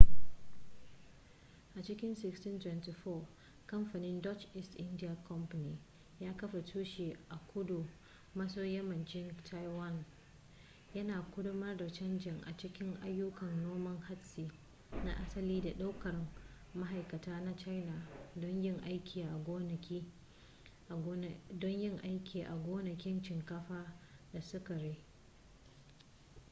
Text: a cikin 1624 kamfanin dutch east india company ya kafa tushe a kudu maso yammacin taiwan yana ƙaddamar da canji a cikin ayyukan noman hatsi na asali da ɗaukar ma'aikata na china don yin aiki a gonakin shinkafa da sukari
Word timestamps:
a 1.79 1.81
cikin 1.81 2.13
1624 2.15 3.21
kamfanin 3.65 4.21
dutch 4.21 4.45
east 4.55 4.75
india 4.79 5.15
company 5.27 5.77
ya 6.19 6.33
kafa 6.33 6.61
tushe 6.61 7.17
a 7.29 7.37
kudu 7.51 7.85
maso 8.35 8.63
yammacin 8.65 9.35
taiwan 9.43 10.03
yana 10.93 11.25
ƙaddamar 11.35 11.77
da 11.77 11.89
canji 11.89 12.29
a 12.45 12.57
cikin 12.57 12.95
ayyukan 13.03 13.63
noman 13.63 13.97
hatsi 14.01 14.51
na 15.05 15.13
asali 15.17 15.61
da 15.61 15.69
ɗaukar 15.73 16.15
ma'aikata 16.75 17.39
na 17.41 17.55
china 17.55 18.07
don 18.35 18.63
yin 21.81 21.95
aiki 22.03 22.43
a 22.43 22.55
gonakin 22.63 23.23
shinkafa 23.23 23.93
da 24.33 24.41
sukari 24.41 24.97